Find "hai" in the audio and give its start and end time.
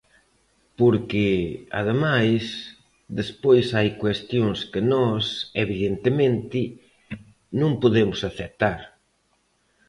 3.77-3.89